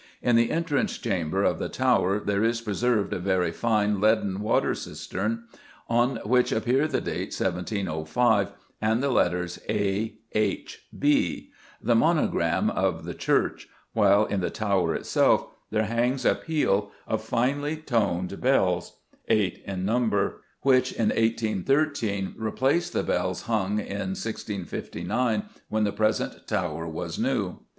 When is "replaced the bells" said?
22.39-23.43